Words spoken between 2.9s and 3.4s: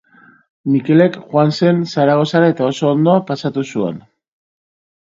ondo